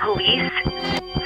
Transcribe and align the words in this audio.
police 0.00 0.50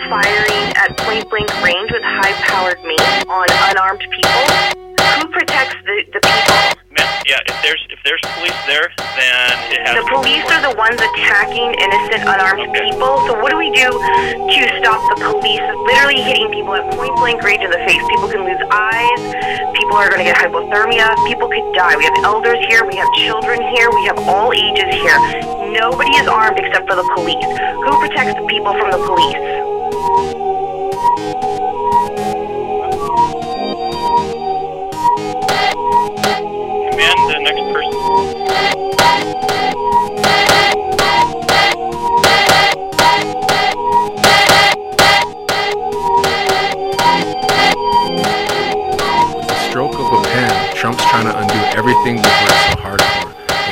firing 0.09 0.67
at 0.77 0.97
point 0.99 1.29
blank 1.31 1.49
range 1.63 1.91
with 1.93 2.03
high 2.03 2.33
powered 2.49 2.81
mace 2.85 3.25
on 3.29 3.47
unarmed 3.71 4.01
people. 4.01 4.45
Who 5.19 5.29
protects 5.29 5.77
the, 5.85 6.05
the 6.13 6.21
people? 6.21 6.57
Yeah, 7.29 7.37
if 7.45 7.57
there's 7.61 7.83
if 7.93 8.01
there's 8.05 8.21
police 8.41 8.57
there, 8.65 8.89
then 8.97 9.53
it 9.69 9.85
has. 9.85 10.01
The 10.01 10.09
police 10.09 10.45
are 10.49 10.65
the 10.65 10.73
ones 10.81 10.97
attacking 10.97 11.77
innocent, 11.77 12.25
unarmed 12.25 12.73
Okay. 12.73 12.89
people. 12.89 13.21
So 13.29 13.37
what 13.37 13.53
do 13.53 13.59
we 13.61 13.69
do 13.71 13.93
to 13.93 14.61
stop 14.81 15.01
the 15.13 15.21
police 15.29 15.61
literally 15.85 16.25
hitting 16.25 16.49
people 16.49 16.73
at 16.75 16.89
point 16.97 17.15
blank 17.21 17.43
range 17.45 17.61
in 17.61 17.71
the 17.71 17.83
face? 17.85 18.01
People 18.09 18.33
can 18.33 18.49
lose 18.49 18.61
eyes. 18.73 19.21
People 19.77 20.01
are 20.01 20.09
going 20.09 20.25
to 20.25 20.29
get 20.29 20.41
hypothermia. 20.41 21.13
People 21.29 21.49
could 21.53 21.69
die. 21.77 21.97
We 22.01 22.05
have 22.09 22.17
elders 22.25 22.59
here. 22.67 22.85
We 22.89 22.97
have 22.97 23.09
children 23.21 23.61
here. 23.77 23.93
We 23.93 24.09
have 24.09 24.19
all 24.25 24.53
ages 24.57 24.89
here. 24.89 25.19
Nobody 25.73 26.11
is 26.13 26.27
armed 26.27 26.59
except 26.59 26.89
for 26.89 26.97
the 26.97 27.03
police. 27.15 27.45
Who 27.45 27.99
protects 28.01 28.41
the 28.41 28.47
people 28.47 28.73
from 28.73 28.91
the 28.91 28.97
police? 29.05 29.35
Command 36.89 37.19
the 37.29 37.39
next 37.45 37.61
person. 37.75 37.88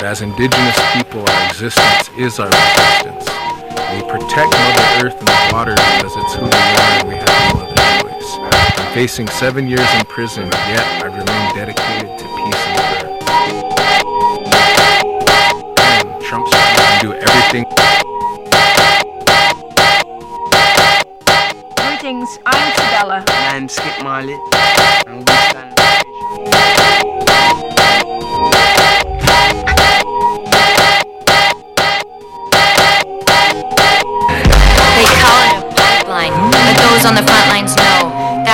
As 0.06 0.22
indigenous 0.22 0.78
people, 0.94 1.18
our 1.28 1.46
existence 1.48 2.08
is 2.16 2.38
our 2.38 2.46
resistance. 2.46 3.26
We 3.90 4.06
protect 4.06 4.54
Mother 4.54 4.86
Earth 5.02 5.18
and 5.18 5.26
the 5.26 5.50
water 5.50 5.74
because 5.74 6.14
it's 6.14 6.34
who 6.34 6.46
we 6.46 6.50
are 6.54 6.94
and 7.02 7.08
we 7.08 7.16
have 7.16 7.34
no 7.50 7.66
other 7.66 7.74
choice. 7.98 8.30
I'm 8.78 8.94
facing 8.94 9.26
seven 9.26 9.66
years 9.66 9.88
in 9.98 10.04
prison, 10.06 10.44
yet 10.46 10.86
I 11.02 11.06
remain 11.06 11.54
dedicated 11.56 12.18
to 12.18 12.24
peace 12.38 12.62
and 12.70 12.78
prayer. 12.86 13.10
And 15.90 16.22
Trump's 16.22 16.50
trying 16.52 16.76
to 16.76 17.10
undo 17.10 17.10
everything 17.26 17.64
Greetings, 21.82 22.38
I'm 22.46 22.74
Sabella. 22.76 23.24
And 23.50 23.68
Skip 23.68 24.04
Marley. 24.04 24.38
And 25.08 25.28
we 25.28 25.34
stand 25.50 25.76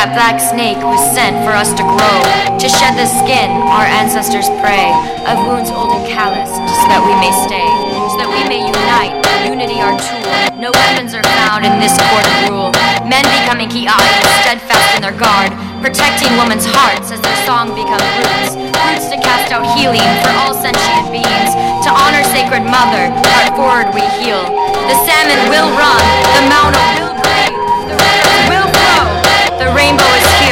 that 0.02 0.18
black 0.18 0.42
snake 0.42 0.82
was 0.82 0.98
sent 1.14 1.38
for 1.46 1.54
us 1.54 1.70
to 1.78 1.86
grow, 1.86 2.18
to 2.58 2.66
shed 2.66 2.98
the 2.98 3.06
skin 3.06 3.46
our 3.70 3.86
ancestors 3.86 4.50
pray, 4.58 4.90
of 5.30 5.38
wounds 5.46 5.70
old 5.70 5.94
and 5.94 6.02
calloused, 6.10 6.58
so 6.58 6.84
that 6.90 6.98
we 7.06 7.14
may 7.22 7.30
stay, 7.46 7.70
so 8.10 8.18
that 8.18 8.26
we 8.26 8.42
may 8.50 8.66
unite, 8.66 9.14
unity 9.46 9.78
our 9.78 9.94
tool. 9.94 10.58
No 10.58 10.74
weapons 10.74 11.14
are 11.14 11.22
found 11.38 11.62
in 11.62 11.78
this 11.78 11.94
court 12.10 12.26
of 12.26 12.34
rule. 12.50 12.70
Men 13.06 13.22
becoming 13.30 13.70
kiai, 13.70 14.02
steadfast 14.42 14.98
in 14.98 15.06
their 15.06 15.14
guard, 15.14 15.54
protecting 15.78 16.34
women's 16.34 16.66
hearts 16.66 17.14
as 17.14 17.22
their 17.22 17.38
song 17.46 17.70
become 17.70 18.02
roots, 18.18 18.58
roots 18.58 19.06
to 19.06 19.22
cast 19.22 19.54
out 19.54 19.62
healing 19.78 20.02
for 20.26 20.34
all 20.42 20.50
sentient 20.50 21.14
beings, 21.14 21.54
to 21.86 21.90
honor 21.94 22.26
sacred 22.34 22.66
mother, 22.66 23.06
heart 23.38 23.54
forward 23.54 23.88
we 23.94 24.02
heal. 24.18 24.42
The 24.90 24.98
salmon 25.06 25.46
will 25.46 25.70
run, 25.78 26.02
the 26.34 26.44
mountain 26.50 26.90
will 27.06 27.11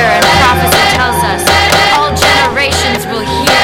and 0.03 0.25
prophecy 0.41 0.85
tells 0.97 1.21
us 1.25 1.43
all 1.97 2.11
generations 2.17 3.07
will 3.07 3.25
hear. 3.25 3.59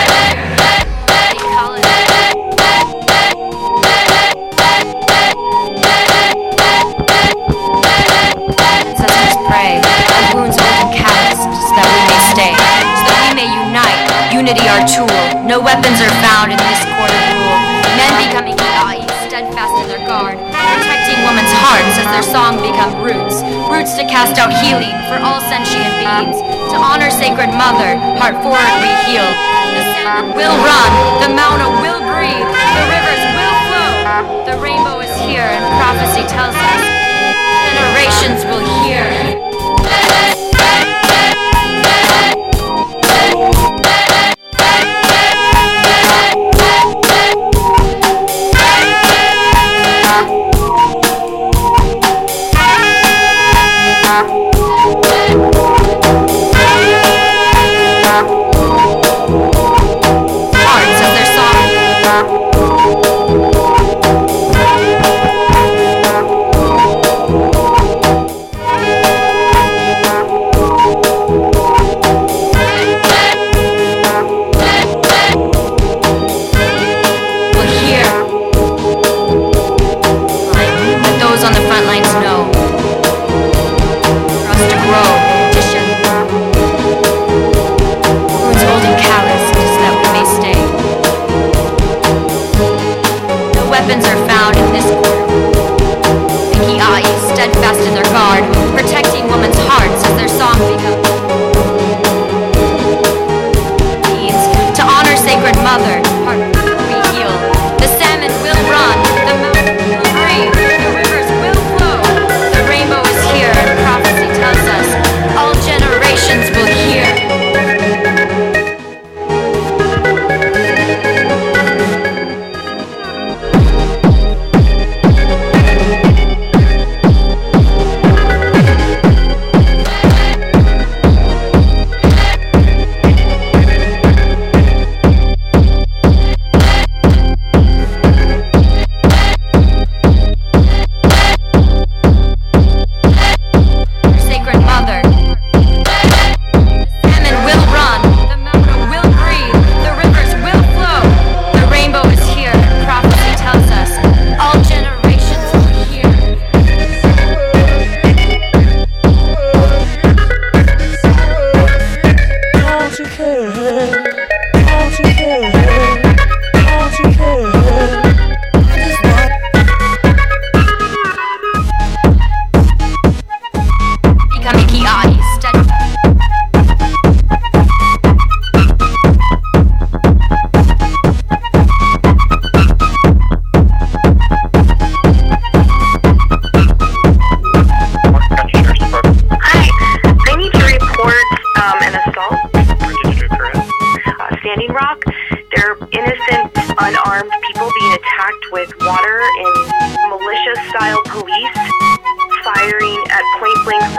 Pray, 9.46 9.78
wounds 10.34 10.58
so 10.58 10.66
that 11.78 11.86
we 11.86 12.02
may 12.10 12.18
stay, 12.34 12.50
so 13.06 13.14
we 13.22 13.30
may 13.38 13.46
unite, 13.46 13.94
unity 14.34 14.66
our 14.66 14.82
tool. 14.82 15.46
No 15.46 15.62
weapons 15.62 16.02
are 16.02 16.10
found 16.18 16.50
their 22.16 22.32
song 22.32 22.56
become 22.64 22.96
roots, 23.04 23.44
roots 23.68 23.92
to 23.92 24.00
cast 24.08 24.40
out 24.40 24.48
healing 24.64 24.96
for 25.04 25.20
all 25.20 25.36
sentient 25.52 25.92
beings, 26.00 26.40
to 26.72 26.76
honor 26.80 27.12
sacred 27.12 27.52
mother, 27.52 27.92
heart 28.16 28.40
forward 28.40 28.72
we 28.80 28.88
heal. 29.04 29.28
The 29.76 29.84
salmon 29.92 30.32
will 30.32 30.56
run, 30.64 30.90
the 31.20 31.28
mountain 31.36 31.68
will 31.84 32.00
breathe, 32.08 32.48
the 32.48 32.84
rivers 32.88 33.22
will 33.36 33.56
flow. 33.68 33.92
The 34.48 34.56
rainbow 34.64 35.04
is 35.04 35.12
here, 35.28 35.44
and 35.44 35.60
prophecy 35.76 36.24
tells 36.24 36.56
us 36.56 36.82
generations 37.76 38.48
will 38.48 38.64
hear. 38.80 39.04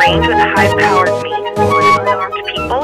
Range 0.07 0.27
with 0.27 0.38
high-powered 0.38 1.09
on 1.09 2.00
unarmed 2.00 2.44
people. 2.48 2.83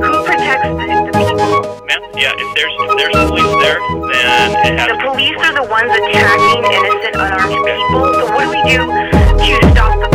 Who 0.00 0.24
protects 0.24 0.68
the, 0.68 0.84
the 1.04 1.12
people? 1.12 1.84
Ma'am, 1.84 2.00
yeah, 2.16 2.32
if 2.32 2.48
there's 2.56 2.72
if 2.80 2.96
there's 2.96 3.16
police 3.28 3.54
there, 3.60 3.80
then 4.08 4.24
it 4.64 4.78
has 4.80 4.88
The 4.88 4.96
to 4.96 5.00
be 5.00 5.04
police 5.04 5.36
are 5.44 5.54
the 5.60 5.66
ones 5.68 5.92
attacking 5.92 6.64
innocent 6.64 7.16
unarmed 7.20 7.60
people. 7.68 8.04
So 8.16 8.24
what 8.32 8.48
do 8.48 8.56
we 8.56 8.62
do 8.64 8.80
to 8.88 9.70
stop 9.72 9.92
the 10.00 10.13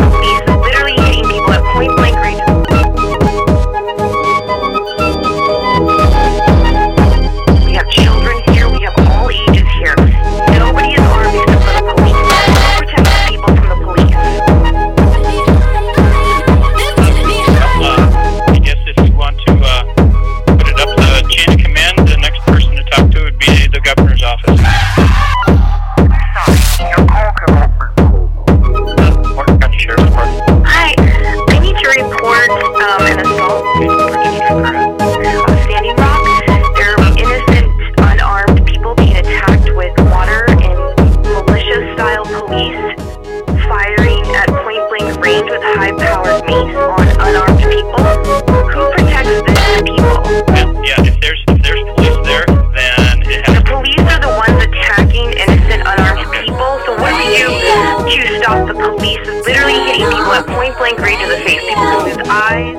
stop 58.39 58.67
the 58.67 58.73
police 58.73 59.19
is 59.27 59.45
literally 59.45 59.75
hitting 59.83 60.07
people 60.07 60.31
at 60.31 60.47
point 60.47 60.75
blank 60.77 60.97
range 60.99 61.21
of 61.21 61.29
the 61.29 61.43
face? 61.43 61.59
People 61.59 61.83
can 61.83 62.07
lose 62.07 62.23
eyes. 62.31 62.75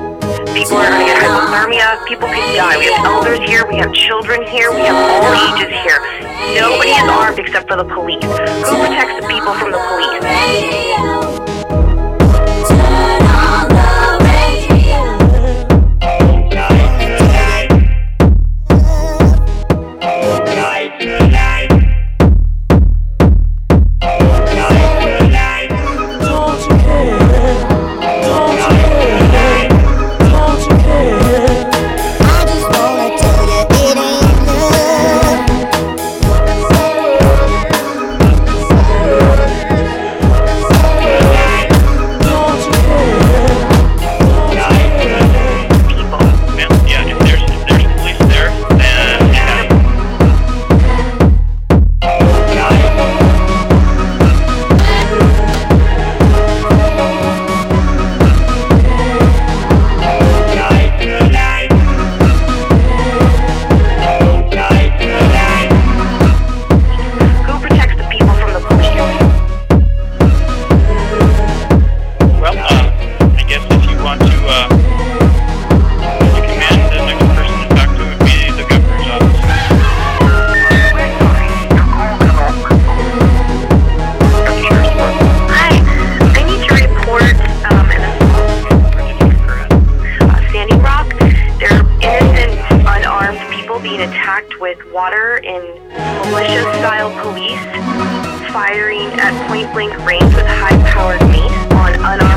People 0.57 0.77
are 0.77 0.89
going 0.89 1.05
to 1.05 1.13
get 1.13 1.21
hypothermia. 1.21 2.01
People 2.07 2.27
can 2.27 2.55
die. 2.57 2.77
We 2.77 2.89
have 2.89 3.05
elders 3.05 3.39
here. 3.39 3.65
We 3.69 3.77
have 3.77 3.93
children 3.93 4.41
here. 4.47 4.73
We 4.73 4.81
have 4.81 4.97
all 4.97 5.29
ages 5.53 5.69
here. 5.85 6.01
Nobody 6.57 6.91
is 6.91 7.07
armed 7.09 7.39
except 7.39 7.69
for 7.69 7.77
the 7.77 7.85
police. 7.85 8.23
Who 8.23 8.73
protects 8.81 9.21
the 9.21 9.27
people 9.29 9.53
from 9.53 9.71
the 9.71 9.81
police? 9.85 11.20
Firing 98.61 99.09
at 99.17 99.33
point-blank 99.47 99.91
range 100.05 100.35
with 100.35 100.45
high-powered 100.45 101.19
mace 101.33 101.73
on 101.81 101.95
unarmed 101.95 102.30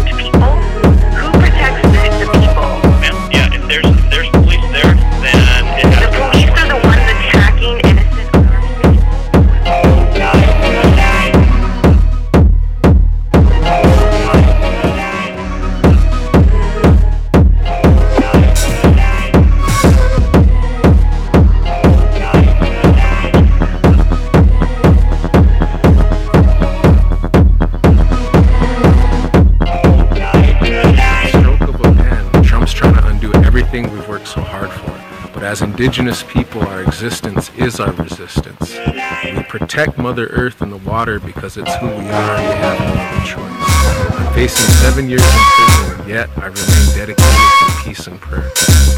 indigenous 35.74 36.22
people, 36.22 36.62
our 36.62 36.84
existence 36.84 37.50
is 37.56 37.80
our 37.80 37.90
resistance. 37.94 38.78
We 39.24 39.42
protect 39.42 39.98
Mother 39.98 40.28
Earth 40.28 40.62
and 40.62 40.70
the 40.70 40.76
water 40.76 41.18
because 41.18 41.56
it's 41.56 41.74
who 41.76 41.88
we 41.88 42.08
are 42.10 42.36
and 42.36 42.48
we 42.48 42.54
have 42.62 42.78
no 42.78 42.94
other 42.94 43.26
choice. 43.26 44.14
I'm 44.14 44.34
facing 44.34 44.72
seven 44.76 45.08
years 45.08 45.24
in 45.24 45.40
prison, 45.56 46.08
yet 46.08 46.30
I 46.36 46.46
remain 46.46 46.86
dedicated 46.94 47.16
to 47.18 47.82
peace 47.82 48.06
and 48.06 48.20
prayer. 48.20 48.48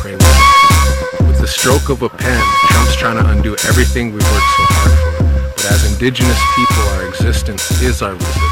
Pray 0.00 0.12
with 0.12 0.20
me. 0.20 1.26
With 1.26 1.40
the 1.40 1.46
stroke 1.48 1.88
of 1.88 2.02
a 2.02 2.10
pen, 2.10 2.44
Trump's 2.68 2.94
trying 2.96 3.24
to 3.24 3.26
undo 3.30 3.56
everything 3.66 4.12
we've 4.12 4.30
worked 4.30 4.52
so 4.56 4.64
hard 4.68 4.92
for. 5.00 5.24
But 5.56 5.72
as 5.72 5.90
indigenous 5.90 6.40
people, 6.56 6.82
our 7.00 7.08
existence 7.08 7.70
is 7.80 8.02
our 8.02 8.12
resistance. 8.12 8.45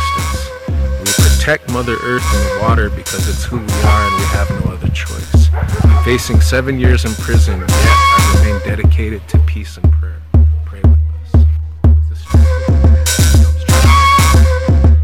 Protect 1.44 1.70
Mother 1.72 1.96
Earth 2.02 2.24
and 2.34 2.42
the 2.46 2.58
water 2.62 2.88
because 2.88 3.28
it's 3.28 3.44
who 3.44 3.58
we 3.58 3.64
are 3.64 4.06
and 4.06 4.16
we 4.16 4.24
have 4.28 4.48
no 4.64 4.72
other 4.72 4.88
choice. 4.88 5.50
Facing 6.02 6.40
seven 6.40 6.80
years 6.80 7.04
in 7.04 7.12
prison, 7.16 7.60
yet 7.60 7.68
I 7.70 8.40
remain 8.42 8.58
dedicated 8.66 9.28
to 9.28 9.38
peace 9.40 9.76
and 9.76 9.92
prayer. 9.92 10.22
Pray 10.64 10.80
with 10.80 10.98
us. 11.22 11.44
With 11.84 12.08
the 12.08 12.16
strength 12.16 12.48
of 12.48 12.64
the 12.64 12.72
man, 12.88 13.04
Trump's 13.04 13.64
trying 13.66 13.84
to- 14.64 14.96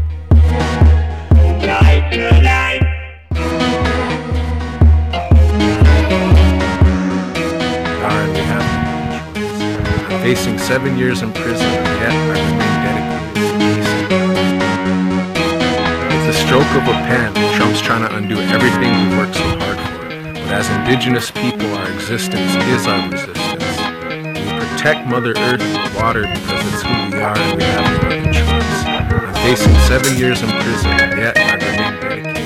We 8.01 8.09
are 8.09 8.21
and 8.23 8.33
we 8.33 8.39
have 8.39 8.65
no 8.89 9.29
choice. 9.35 10.11
I'm 10.11 10.21
facing 10.23 10.57
seven 10.57 10.97
years 10.97 11.21
in 11.21 11.31
prison, 11.33 11.69
yet 11.71 12.11
I 12.11 12.29
remain 12.31 12.70
stroke 16.45 16.71
of 16.75 16.87
a 16.87 16.93
pen, 17.07 17.33
Trump's 17.55 17.81
trying 17.81 18.07
to 18.07 18.15
undo 18.15 18.37
everything 18.39 18.91
we've 18.91 19.17
worked 19.17 19.35
so 19.35 19.43
hard 19.59 19.77
for. 19.77 20.09
But 20.33 20.51
as 20.51 20.69
indigenous 20.69 21.29
people, 21.31 21.73
our 21.75 21.91
existence 21.91 22.55
is 22.65 22.87
our 22.87 23.09
resistance. 23.09 23.77
We 24.37 24.49
protect 24.59 25.07
Mother 25.07 25.33
Earth 25.37 25.61
and 25.61 25.95
water 25.95 26.23
because 26.23 26.73
it's 26.73 26.81
who 26.81 26.89
we 27.15 27.21
are 27.21 27.37
and 27.37 27.57
we 27.57 27.63
have 27.63 27.85
no 28.01 28.07
other 28.07 28.33
choice. 28.33 28.85
I'm 28.85 29.33
facing 29.45 29.75
seven 29.87 30.17
years 30.17 30.41
in 30.41 30.49
prison, 30.49 30.91
yet 31.17 31.37
I 31.37 31.53
remain 31.55 31.93
dedicated. 32.01 32.41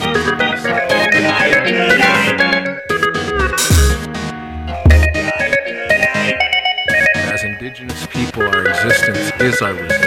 As 7.33 7.43
indigenous 7.43 8.05
people, 8.07 8.43
our 8.43 8.67
existence 8.67 9.31
is 9.41 9.61
our 9.61 9.73
resistance. 9.73 10.04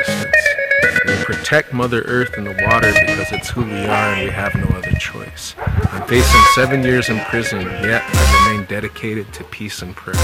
Protect 1.28 1.74
Mother 1.74 2.00
Earth 2.06 2.38
and 2.38 2.46
the 2.46 2.56
water 2.66 2.90
because 2.90 3.30
it's 3.32 3.50
who 3.50 3.62
we 3.62 3.84
are 3.84 4.14
and 4.14 4.24
we 4.24 4.30
have 4.30 4.54
no 4.54 4.64
other 4.74 4.92
choice. 4.92 5.54
I'm 5.58 6.08
facing 6.08 6.40
seven 6.54 6.82
years 6.82 7.10
in 7.10 7.20
prison, 7.26 7.60
yet 7.60 8.02
I 8.02 8.48
remain 8.48 8.64
dedicated 8.64 9.30
to 9.34 9.44
peace 9.44 9.82
and 9.82 9.94
prayer. 9.94 10.16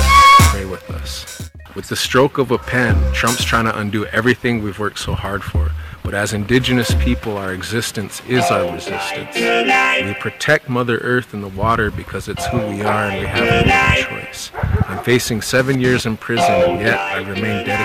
Pray 0.49 0.65
with 0.65 0.91
us. 0.91 1.51
With 1.75 1.89
the 1.89 1.97
stroke 1.97 2.39
of 2.39 2.51
a 2.53 2.57
pen, 2.57 3.13
Trump's 3.13 3.45
trying 3.45 3.67
to 3.67 3.79
undo 3.79 4.07
everything 4.07 4.63
we've 4.63 4.79
worked 4.79 4.99
so 4.99 5.13
hard 5.13 5.45
for. 5.45 5.73
But 6.03 6.15
as 6.15 6.33
indigenous 6.33 6.95
people, 6.95 7.37
our 7.37 7.53
existence 7.53 8.23
is 8.29 8.45
our 8.51 8.73
resistance. 8.73 9.35
We 9.37 10.15
protect 10.21 10.69
Mother 10.69 10.99
Earth 10.99 11.35
and 11.35 11.43
the 11.43 11.49
water 11.49 11.91
because 11.91 12.29
it's 12.29 12.47
who 12.47 12.59
we 12.59 12.83
are 12.83 13.05
and 13.05 13.21
we 13.21 13.27
have 13.27 13.45
no 13.45 13.73
other 13.75 14.03
choice. 14.03 14.53
I'm 14.87 15.03
facing 15.03 15.43
seven 15.43 15.81
years 15.81 16.07
in 16.07 16.17
prison, 16.17 16.79
yet 16.79 16.99
I 16.99 17.19
remain 17.19 17.67
dedicated. 17.67 17.75